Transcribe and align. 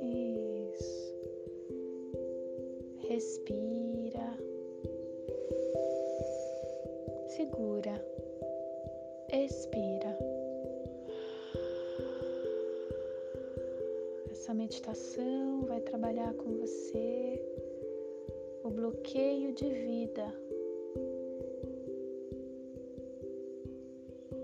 Isso. 0.00 1.14
Respira. 3.08 4.38
Segura. 7.26 8.06
Expira. 9.32 10.16
Essa 14.30 14.54
meditação 14.54 15.64
vai 15.66 15.80
trabalhar 15.80 16.32
com 16.34 16.58
você 16.58 17.42
o 18.62 18.70
bloqueio 18.70 19.52
de 19.52 19.68
vida, 19.68 20.32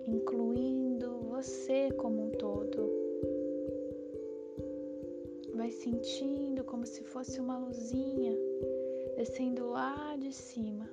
incluindo 0.06 1.18
você 1.28 1.90
como 1.92 2.26
um 2.26 2.30
todo. 2.30 2.90
Vai 5.54 5.70
sentindo 5.70 6.62
como 6.64 6.86
se 6.86 7.02
fosse 7.02 7.40
uma 7.40 7.58
luzinha 7.58 8.36
descendo 9.16 9.70
lá 9.70 10.14
de 10.18 10.32
cima. 10.32 10.88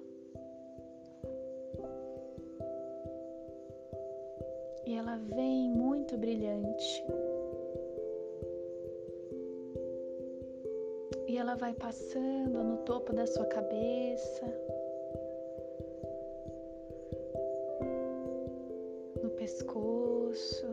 E 4.86 4.96
ela 4.96 5.18
vem 5.18 5.70
muito 5.70 6.18
brilhante. 6.18 7.06
E 11.28 11.38
ela 11.38 11.56
vai 11.56 11.74
passando 11.74 12.64
no 12.64 12.78
topo 12.78 13.14
da 13.14 13.26
sua 13.26 13.46
cabeça, 13.46 14.46
pescoço, 19.38 20.68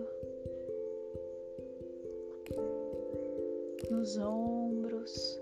nos 3.90 4.16
ombros. 4.18 5.40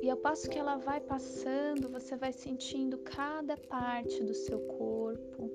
E 0.00 0.08
ao 0.08 0.16
passo 0.16 0.48
que 0.48 0.58
ela 0.58 0.76
vai 0.76 1.00
passando, 1.00 1.88
você 1.88 2.16
vai 2.16 2.32
sentindo 2.32 2.98
cada 2.98 3.56
parte 3.56 4.22
do 4.24 4.34
seu 4.34 4.58
corpo. 4.60 5.50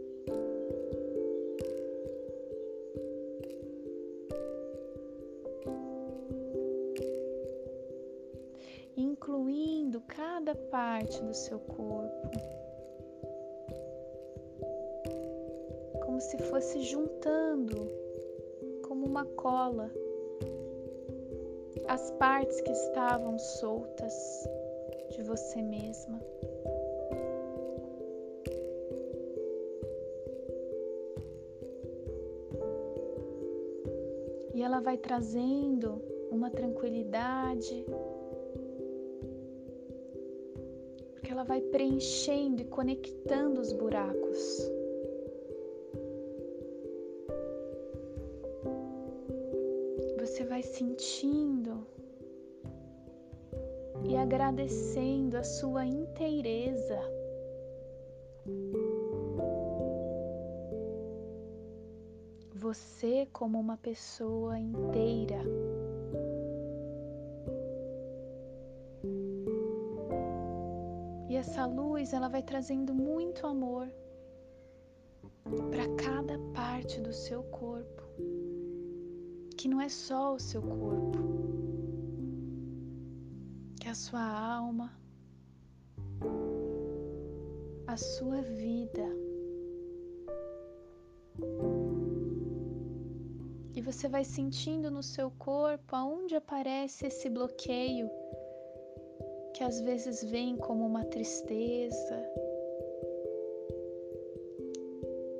incluindo 9.25 10.01
cada 10.01 10.55
parte 10.55 11.21
do 11.23 11.33
seu 11.33 11.59
corpo, 11.59 12.31
como 16.15 16.21
se 16.21 16.37
fosse 16.37 16.81
juntando, 16.81 17.91
como 18.87 19.05
uma 19.05 19.25
cola, 19.25 19.91
as 21.89 22.09
partes 22.11 22.61
que 22.61 22.71
estavam 22.71 23.37
soltas 23.37 24.47
de 25.09 25.21
você 25.23 25.61
mesma. 25.61 26.21
E 34.53 34.61
ela 34.61 34.79
vai 34.79 34.97
trazendo 34.97 36.01
uma 36.31 36.49
tranquilidade, 36.49 37.85
ela 41.29 41.43
vai 41.43 41.59
preenchendo 41.59 42.61
e 42.61 42.65
conectando 42.65 43.59
os 43.59 43.73
buracos. 43.73 44.84
Você 50.35 50.43
vai 50.43 50.61
sentindo 50.61 51.87
e 54.03 54.17
agradecendo 54.17 55.37
a 55.37 55.43
sua 55.45 55.85
inteireza. 55.85 56.99
Você, 62.53 63.29
como 63.31 63.57
uma 63.57 63.77
pessoa 63.77 64.59
inteira. 64.59 65.41
E 71.29 71.35
essa 71.37 71.65
luz, 71.65 72.11
ela 72.11 72.27
vai 72.27 72.43
trazendo 72.43 72.93
muito 72.93 73.47
amor 73.47 73.89
para 75.71 75.87
cada 75.95 76.37
parte 76.53 76.99
do 76.99 77.13
seu 77.13 77.41
corpo, 77.43 78.04
que 79.65 79.69
não 79.69 79.81
é 79.81 79.89
só 79.89 80.35
o 80.35 80.39
seu 80.39 80.61
corpo, 80.61 81.17
que 83.81 83.89
a 83.89 83.95
sua 83.95 84.21
alma, 84.21 84.93
a 87.87 87.97
sua 87.97 88.43
vida. 88.43 89.07
E 93.73 93.81
você 93.81 94.07
vai 94.07 94.23
sentindo 94.23 94.91
no 94.91 95.01
seu 95.01 95.31
corpo 95.31 95.95
aonde 95.95 96.35
aparece 96.35 97.07
esse 97.07 97.27
bloqueio 97.27 98.07
que 99.55 99.63
às 99.63 99.81
vezes 99.81 100.23
vem 100.25 100.57
como 100.57 100.85
uma 100.85 101.05
tristeza, 101.05 102.23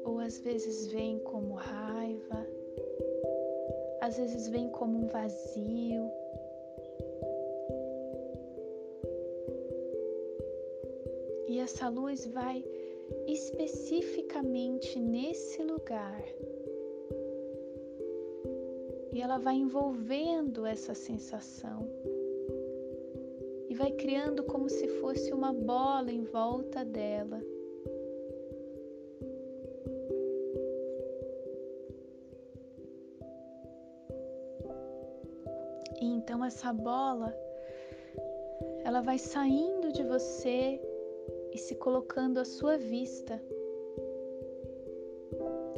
ou 0.03 0.17
às 0.17 0.39
vezes 0.39 0.91
vem 0.91 1.19
como 1.19 1.53
raiva, 1.53 2.44
às 4.05 4.17
vezes 4.17 4.47
vem 4.47 4.69
como 4.69 4.99
um 4.99 5.07
vazio. 5.07 6.11
E 11.47 11.57
essa 11.59 11.89
luz 11.89 12.27
vai 12.27 12.63
especificamente 13.27 14.99
nesse 14.99 15.63
lugar. 15.63 16.23
E 19.11 19.21
ela 19.21 19.39
vai 19.39 19.55
envolvendo 19.55 20.67
essa 20.67 20.93
sensação 20.93 21.89
e 23.67 23.73
vai 23.73 23.91
criando 23.93 24.43
como 24.43 24.69
se 24.69 24.87
fosse 24.99 25.33
uma 25.33 25.51
bola 25.51 26.11
em 26.11 26.23
volta 26.25 26.85
dela. 26.85 27.41
E 36.05 36.07
então 36.07 36.45
essa 36.45 36.71
bola 36.71 37.35
ela 38.83 39.01
vai 39.01 39.17
saindo 39.17 39.91
de 39.91 40.03
você 40.03 40.79
e 41.51 41.57
se 41.57 41.73
colocando 41.73 42.37
à 42.37 42.45
sua 42.45 42.77
vista, 42.77 43.41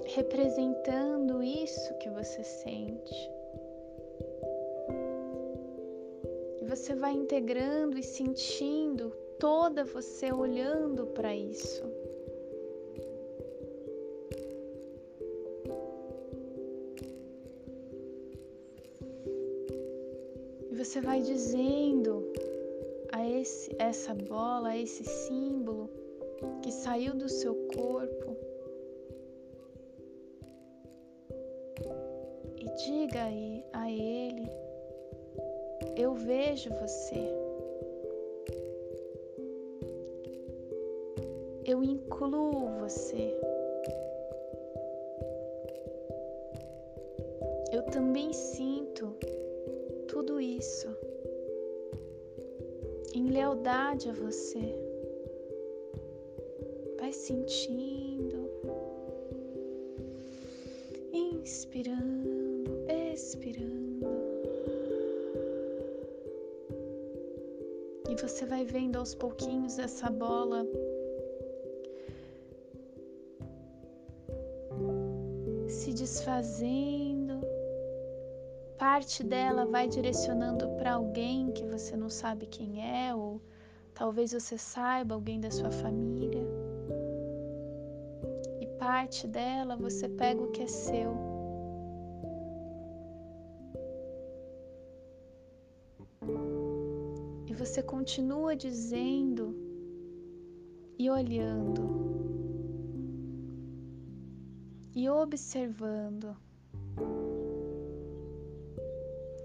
representando 0.03 1.41
isso 1.41 1.97
que 1.99 2.09
você 2.09 2.43
sente. 2.43 3.37
você 6.67 6.93
vai 6.93 7.13
integrando 7.13 7.97
e 7.97 8.03
sentindo 8.03 9.09
toda 9.39 9.85
você 9.85 10.33
olhando 10.33 11.07
para 11.07 11.33
isso. 11.33 11.86
Você 20.87 21.01
vai 21.01 21.21
dizendo 21.21 22.31
a 23.11 23.27
esse, 23.27 23.75
essa 23.77 24.13
bola, 24.13 24.69
a 24.69 24.77
esse 24.77 25.03
símbolo 25.03 25.89
que 26.61 26.71
saiu 26.71 27.13
do 27.13 27.27
seu 27.27 27.53
corpo. 27.75 28.37
E 32.57 32.69
diga 32.85 33.21
aí 33.21 33.65
a 33.73 33.91
ele 33.91 34.49
eu 35.97 36.13
vejo 36.13 36.69
você. 36.69 37.35
Eu 41.65 41.83
incluo 41.83 42.79
você. 42.79 43.37
Eu 47.73 47.83
também 47.91 48.31
sinto 48.31 49.13
tudo 50.17 50.41
isso 50.41 50.87
em 53.13 53.29
lealdade 53.29 54.09
a 54.09 54.13
você. 54.13 54.65
Vai 56.99 57.13
sentindo, 57.13 58.49
inspirando, 61.13 62.71
expirando. 63.13 63.77
você 68.19 68.45
vai 68.47 68.65
vendo 68.65 68.97
aos 68.97 69.13
pouquinhos 69.13 69.77
essa 69.77 70.09
bola 70.09 70.65
se 75.67 75.93
desfazendo. 75.93 77.26
Parte 78.77 79.23
dela 79.23 79.65
vai 79.65 79.87
direcionando 79.87 80.69
para 80.77 80.93
alguém 80.93 81.51
que 81.51 81.65
você 81.65 81.97
não 81.97 82.09
sabe 82.09 82.45
quem 82.45 82.85
é, 82.85 83.13
ou 83.13 83.41
talvez 83.95 84.33
você 84.33 84.55
saiba 84.55 85.15
alguém 85.15 85.41
da 85.41 85.49
sua 85.49 85.71
família. 85.71 86.45
E 88.61 88.67
parte 88.77 89.27
dela 89.27 89.75
você 89.75 90.07
pega 90.07 90.43
o 90.43 90.51
que 90.51 90.61
é 90.61 90.67
seu. 90.67 91.11
E 97.47 97.53
você 97.53 97.81
continua 97.81 98.55
dizendo 98.55 99.55
e 100.99 101.09
olhando 101.09 101.97
e 104.93 105.09
observando 105.09 106.35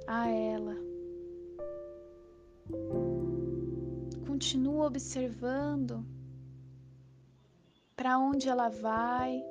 a 0.06 0.28
ela. 0.28 0.76
Continua 4.26 4.86
observando 4.86 6.04
para 7.96 8.18
onde 8.18 8.48
ela 8.48 8.68
vai 8.68 9.44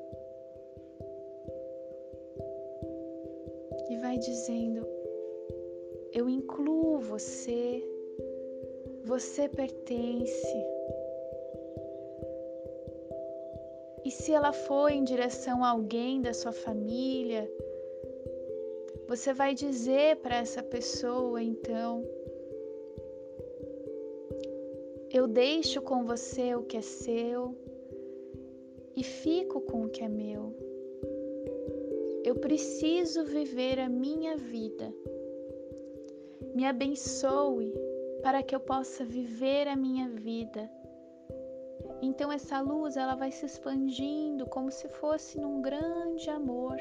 e 3.89 3.97
vai 3.97 4.17
dizendo: 4.17 4.85
Eu 6.11 6.29
incluo 6.29 6.99
você, 6.99 7.83
você 9.05 9.47
pertence. 9.47 10.65
E 14.03 14.09
se 14.11 14.33
ela 14.33 14.51
for 14.51 14.89
em 14.89 15.03
direção 15.03 15.63
a 15.63 15.69
alguém 15.69 16.21
da 16.21 16.33
sua 16.33 16.51
família, 16.51 17.49
você 19.11 19.33
vai 19.33 19.53
dizer 19.53 20.15
para 20.21 20.37
essa 20.37 20.63
pessoa 20.63 21.43
então: 21.43 22.01
Eu 25.11 25.27
deixo 25.27 25.81
com 25.81 26.05
você 26.05 26.55
o 26.55 26.63
que 26.63 26.77
é 26.77 26.81
seu 26.81 27.53
e 28.95 29.03
fico 29.03 29.59
com 29.59 29.83
o 29.83 29.89
que 29.89 30.01
é 30.01 30.07
meu. 30.07 30.55
Eu 32.23 32.35
preciso 32.35 33.25
viver 33.25 33.79
a 33.79 33.89
minha 33.89 34.37
vida. 34.37 34.93
Me 36.55 36.63
abençoe 36.65 37.73
para 38.23 38.41
que 38.41 38.55
eu 38.55 38.61
possa 38.61 39.03
viver 39.03 39.67
a 39.67 39.75
minha 39.75 40.07
vida 40.07 40.69
então 42.01 42.31
essa 42.31 42.59
luz 42.61 42.97
ela 42.97 43.15
vai 43.15 43.31
se 43.31 43.45
expandindo 43.45 44.47
como 44.47 44.71
se 44.71 44.87
fosse 44.87 45.39
num 45.39 45.61
grande 45.61 46.29
amor, 46.29 46.77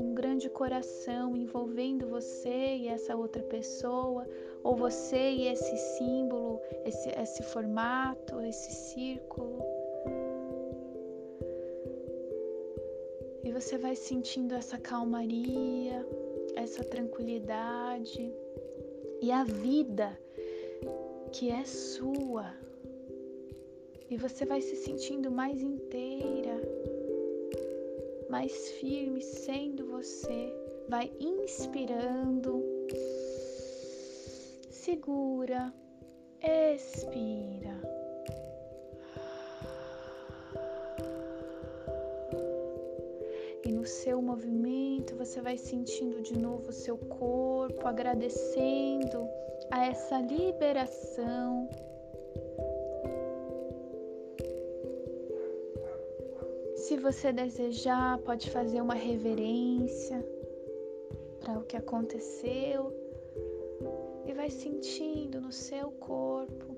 um 0.00 0.14
grande 0.14 0.48
coração 0.48 1.36
envolvendo 1.36 2.08
você 2.08 2.76
e 2.76 2.88
essa 2.88 3.14
outra 3.14 3.42
pessoa, 3.42 4.26
ou 4.62 4.74
você 4.74 5.30
e 5.30 5.48
esse 5.48 5.76
símbolo, 5.76 6.58
esse, 6.84 7.10
esse 7.10 7.42
formato, 7.42 8.40
esse 8.40 8.72
círculo. 8.72 9.62
E 13.44 13.52
você 13.52 13.76
vai 13.76 13.94
sentindo 13.94 14.54
essa 14.54 14.78
calmaria, 14.78 16.06
essa 16.56 16.82
tranquilidade. 16.82 18.32
E 19.20 19.30
a 19.30 19.44
vida 19.44 20.18
que 21.32 21.50
é 21.50 21.64
sua. 21.64 22.54
E 24.10 24.16
você 24.16 24.44
vai 24.44 24.60
se 24.60 24.76
sentindo 24.76 25.30
mais 25.30 25.62
inteira, 25.62 26.60
mais 28.30 28.70
firme 28.80 29.20
sendo 29.20 29.86
você. 29.88 30.54
Vai 30.88 31.12
inspirando, 31.20 32.64
segura, 34.70 35.72
expira. 36.40 37.80
E 43.64 43.72
no 43.72 43.84
seu 43.84 44.22
movimento 44.22 45.14
você 45.16 45.40
vai 45.40 45.56
sentindo 45.56 46.22
de 46.22 46.38
novo 46.38 46.70
o 46.70 46.72
seu 46.72 46.96
corpo, 46.98 47.86
agradecendo 47.86 49.28
a 49.70 49.86
essa 49.86 50.18
liberação 50.20 51.68
você 57.00 57.32
desejar, 57.32 58.18
pode 58.18 58.50
fazer 58.50 58.80
uma 58.80 58.94
reverência 58.94 60.24
para 61.40 61.58
o 61.58 61.64
que 61.64 61.76
aconteceu 61.76 62.92
e 64.26 64.32
vai 64.32 64.50
sentindo 64.50 65.40
no 65.40 65.50
seu 65.50 65.90
corpo 65.92 66.76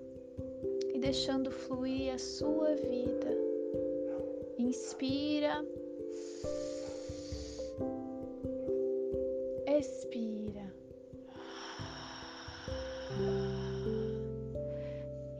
e 0.94 0.98
deixando 0.98 1.50
fluir 1.50 2.14
a 2.14 2.18
sua 2.18 2.74
vida. 2.76 3.36
Inspira, 4.58 5.64
expira 9.66 10.72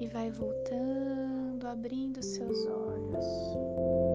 e 0.01 0.07
vai 0.09 0.31
voltando, 0.31 1.67
abrindo 1.69 2.21
seus 2.23 2.67
olhos. 2.67 4.12